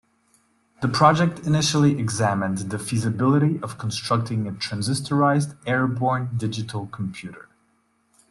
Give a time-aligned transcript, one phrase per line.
[0.81, 7.47] The project initially examined the feasibility of constructing a transistorized airborne digital computer.